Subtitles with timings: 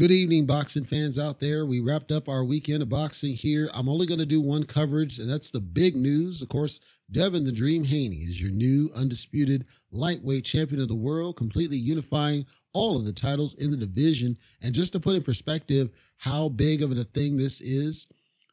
[0.00, 1.66] Good evening, boxing fans out there.
[1.66, 3.68] We wrapped up our weekend of boxing here.
[3.74, 6.40] I'm only going to do one coverage, and that's the big news.
[6.40, 6.80] Of course,
[7.10, 12.46] Devin the Dream Haney is your new undisputed lightweight champion of the world, completely unifying
[12.72, 14.38] all of the titles in the division.
[14.62, 18.06] And just to put in perspective how big of a thing this is,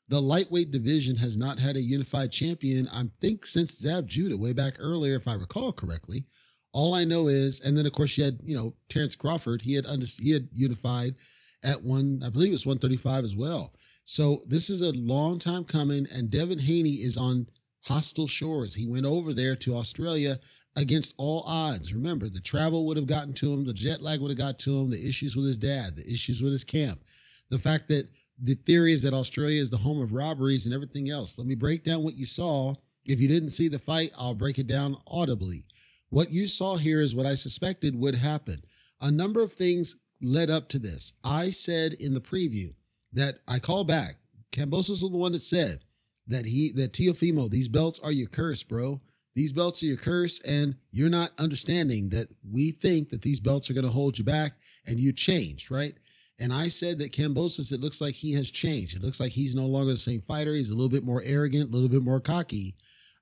[0.10, 4.52] the lightweight division has not had a unified champion, I think, since Zab Judah, way
[4.52, 6.26] back earlier, if I recall correctly.
[6.74, 9.62] All I know is, and then of course you had, you know, Terrence Crawford.
[9.62, 11.16] He had under, he had unified
[11.64, 13.74] at one, I believe it's 135 as well.
[14.04, 17.48] So this is a long time coming, and Devin Haney is on
[17.86, 18.76] hostile shores.
[18.76, 20.40] He went over there to Australia
[20.76, 21.94] against all odds.
[21.94, 24.80] Remember, the travel would have gotten to him, the jet lag would have got to
[24.80, 27.02] him, the issues with his dad, the issues with his camp,
[27.50, 28.10] the fact that
[28.42, 31.38] the theory is that Australia is the home of robberies and everything else.
[31.38, 32.76] Let me break down what you saw.
[33.06, 35.66] If you didn't see the fight, I'll break it down audibly.
[36.10, 38.62] What you saw here is what I suspected would happen.
[39.02, 41.14] A number of things led up to this.
[41.24, 42.74] I said in the preview
[43.14, 44.16] that I call back.
[44.52, 45.80] Kambosos was the one that said
[46.28, 49.02] that he that Teofimo, these belts are your curse, bro.
[49.36, 53.70] These belts are your curse, and you're not understanding that we think that these belts
[53.70, 54.54] are going to hold you back,
[54.88, 55.94] and you changed, right?
[56.40, 58.96] And I said that Kambosos, it looks like he has changed.
[58.96, 60.54] It looks like he's no longer the same fighter.
[60.54, 62.76] He's a little bit more arrogant, a little bit more cocky,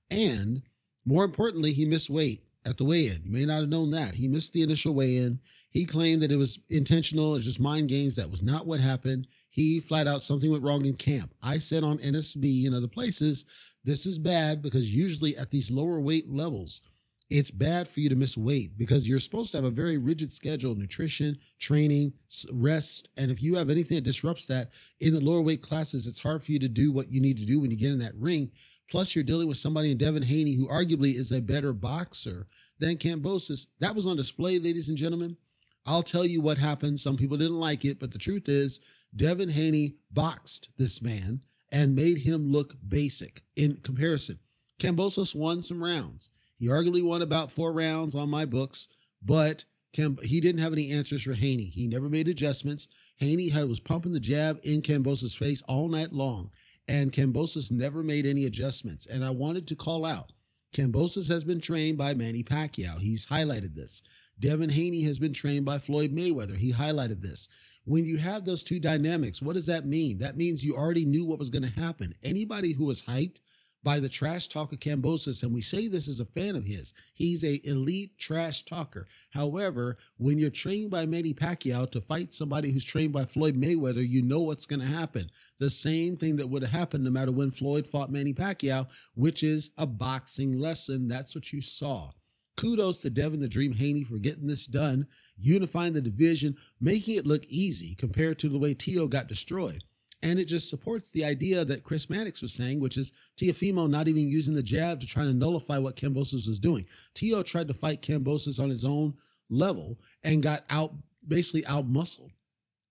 [0.09, 0.61] and
[1.05, 3.21] more importantly, he missed weight at the weigh-in.
[3.23, 4.16] You may not have known that.
[4.16, 5.39] He missed the initial weigh-in.
[5.69, 7.35] He claimed that it was intentional.
[7.35, 8.16] It's just mind games.
[8.16, 9.27] That was not what happened.
[9.49, 11.33] He flat out something went wrong in camp.
[11.44, 13.45] I said on NSB and other places,
[13.83, 16.81] this is bad because usually at these lower weight levels,
[17.30, 20.31] it's bad for you to miss weight because you're supposed to have a very rigid
[20.31, 22.13] schedule nutrition, training,
[22.53, 23.09] rest.
[23.17, 24.69] And if you have anything that disrupts that
[25.00, 27.45] in the lower weight classes, it's hard for you to do what you need to
[27.45, 28.52] do when you get in that ring
[28.89, 32.47] Plus, you're dealing with somebody in Devin Haney who arguably is a better boxer
[32.80, 33.67] than Kambosos.
[33.80, 35.38] That was on display, ladies and gentlemen.
[35.86, 37.00] I'll tell you what happened.
[37.00, 38.79] Some people didn't like it, but the truth is,
[39.16, 41.40] Devin Haney boxed this man
[41.72, 44.40] and made him look basic in comparison.
[44.79, 46.29] Kambosos won some rounds.
[46.57, 48.88] He arguably won about four rounds on my books,
[49.22, 51.63] but he didn't have any answers for Haney.
[51.63, 52.88] He never made adjustments.
[53.17, 56.52] Haney was pumping the jab in Kambosos' face all night long
[56.88, 59.06] and Kambosos never made any adjustments.
[59.06, 60.31] And I wanted to call out
[60.75, 63.00] Kambosos has been trained by Manny Pacquiao.
[63.00, 64.01] He's highlighted this.
[64.40, 66.57] Devin Haney has been trained by Floyd Mayweather.
[66.57, 67.47] He highlighted this.
[67.85, 70.19] When you have those two dynamics, what does that mean?
[70.19, 72.13] That means you already knew what was going to happen.
[72.23, 73.40] Anybody who was hyped
[73.85, 76.96] by the trash talk of Kambosos, and we say this as a fan of his.
[77.13, 79.06] He's a elite trash talker.
[79.29, 84.06] However, when you're trained by Manny Pacquiao to fight somebody who's trained by Floyd Mayweather,
[84.06, 85.29] you know what's going to happen.
[85.59, 89.44] The same thing that would have happened no matter when Floyd fought Manny Pacquiao, which
[89.44, 91.07] is a boxing lesson.
[91.07, 92.09] That's what you saw.
[92.57, 95.06] Kudos to Devin the Dream Haney for getting this done,
[95.38, 99.84] unifying the division, making it look easy compared to the way Tio got destroyed.
[100.22, 104.08] And it just supports the idea that Chris Mannix was saying, which is Teofimo not
[104.08, 106.86] even using the jab to try to nullify what Kambosos was doing.
[107.14, 109.14] Tio tried to fight Kambosos on his own
[109.50, 110.94] level and got out,
[111.28, 112.31] basically out muscled.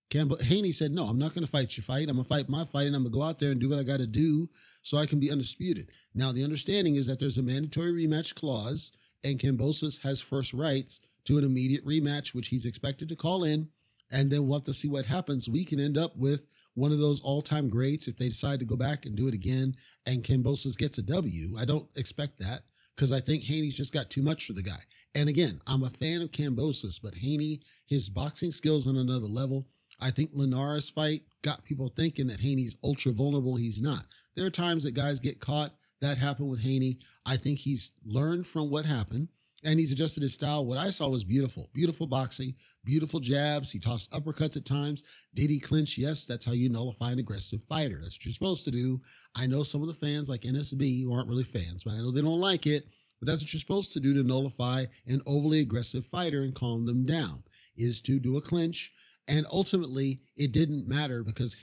[0.09, 2.07] Campbell Haney said, No, I'm not going to fight your fight.
[2.07, 3.69] I'm going to fight my fight and I'm going to go out there and do
[3.69, 4.47] what I got to do
[4.81, 5.89] so I can be undisputed.
[6.13, 8.91] Now, the understanding is that there's a mandatory rematch clause
[9.23, 13.67] and Kambosos has first rights to an immediate rematch, which he's expected to call in
[14.11, 15.49] and then we'll have to see what happens.
[15.49, 18.75] We can end up with one of those all-time greats if they decide to go
[18.75, 21.55] back and do it again and Kambosos gets a W.
[21.57, 22.61] I don't expect that
[22.95, 24.79] because I think Haney's just got too much for the guy.
[25.15, 29.67] And again, I'm a fan of Kambosos, but Haney, his boxing skills on another level.
[30.01, 33.55] I think Linares fight got people thinking that Haney's ultra vulnerable.
[33.55, 34.05] He's not.
[34.35, 35.71] There are times that guys get caught.
[36.01, 36.99] That happened with Haney.
[37.25, 39.29] I think he's learned from what happened
[39.65, 40.65] and he's adjusted his style.
[40.65, 42.53] What I saw was beautiful, beautiful boxing,
[42.83, 43.71] beautiful jabs.
[43.71, 45.03] He tossed uppercuts at times.
[45.33, 45.97] Did he clinch?
[45.97, 47.99] Yes, that's how you nullify an aggressive fighter.
[48.01, 49.01] That's what you're supposed to do.
[49.35, 52.11] I know some of the fans like NSB who aren't really fans, but I know
[52.11, 52.87] they don't like it.
[53.19, 56.85] But that's what you're supposed to do to nullify an overly aggressive fighter and calm
[56.85, 57.43] them down,
[57.77, 58.91] is to do a clinch.
[59.27, 61.55] And ultimately, it didn't matter because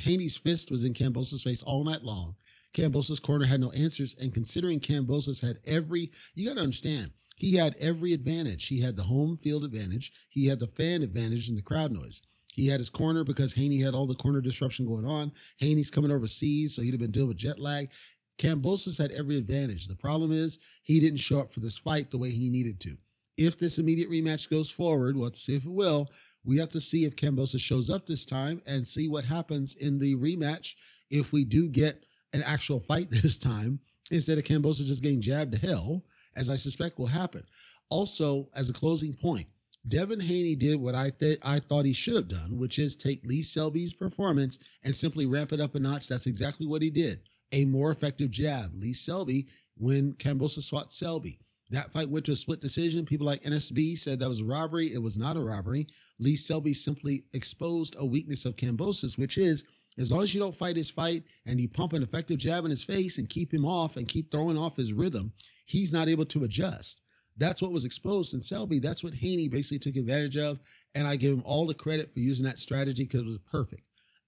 [0.00, 2.36] Haney's fist was in Kambosos' face all night long.
[2.74, 4.14] Kambosos' corner had no answers.
[4.20, 8.68] And considering Kambosos had every, you got to understand, he had every advantage.
[8.68, 10.12] He had the home field advantage.
[10.28, 12.22] He had the fan advantage and the crowd noise.
[12.54, 15.32] He had his corner because Haney had all the corner disruption going on.
[15.58, 17.90] Haney's coming overseas, so he'd have been dealing with jet lag.
[18.38, 19.86] Kambosos had every advantage.
[19.86, 22.96] The problem is he didn't show up for this fight the way he needed to.
[23.36, 26.08] If this immediate rematch goes forward, well, let's see if it will.
[26.48, 29.98] We have to see if Kambosos shows up this time and see what happens in
[29.98, 30.76] the rematch.
[31.10, 32.02] If we do get
[32.32, 33.80] an actual fight this time,
[34.10, 36.06] instead of Kambosos just getting jabbed to hell,
[36.36, 37.42] as I suspect will happen.
[37.90, 39.46] Also, as a closing point,
[39.86, 43.26] Devin Haney did what I th- I thought he should have done, which is take
[43.26, 46.08] Lee Selby's performance and simply ramp it up a notch.
[46.08, 47.20] That's exactly what he did.
[47.52, 48.70] A more effective jab.
[48.74, 51.40] Lee Selby when Kambosos fought Selby.
[51.70, 53.04] That fight went to a split decision.
[53.04, 54.86] People like NSB said that was a robbery.
[54.86, 55.86] It was not a robbery.
[56.18, 59.64] Lee Selby simply exposed a weakness of Kambosos, which is
[59.98, 62.70] as long as you don't fight his fight and you pump an effective jab in
[62.70, 65.32] his face and keep him off and keep throwing off his rhythm,
[65.66, 67.02] he's not able to adjust.
[67.36, 68.78] That's what was exposed in Selby.
[68.78, 70.58] That's what Haney basically took advantage of.
[70.94, 73.82] And I give him all the credit for using that strategy because it was perfect.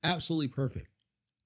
[0.05, 0.89] Absolutely perfect.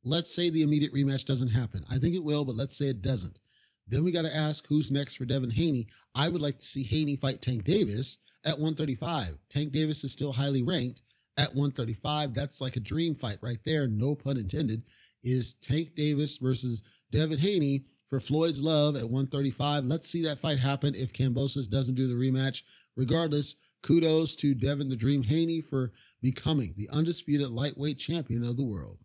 [0.04, 1.82] Let's say the immediate rematch doesn't happen.
[1.90, 3.40] I think it will, but let's say it doesn't.
[3.86, 5.86] Then we got to ask who's next for Devin Haney.
[6.14, 9.36] I would like to see Haney fight Tank Davis at 135.
[9.50, 11.02] Tank Davis is still highly ranked
[11.36, 12.34] at 135.
[12.34, 13.86] That's like a dream fight right there.
[13.86, 14.84] No pun intended.
[15.22, 19.84] Is Tank Davis versus Devin Haney for Floyd's love at 135.
[19.84, 22.62] Let's see that fight happen if Kambosos doesn't do the rematch.
[22.96, 25.92] Regardless, kudos to Devin the Dream Haney for
[26.22, 29.04] becoming the undisputed lightweight champion of the world.